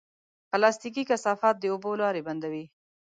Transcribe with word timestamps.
پلاستيکي 0.49 1.03
کثافات 1.09 1.55
د 1.59 1.65
اوبو 1.73 1.91
لارې 2.01 2.21
بندوي. 2.27 2.65